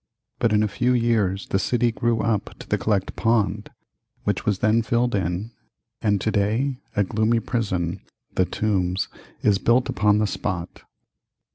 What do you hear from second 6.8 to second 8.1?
a gloomy prison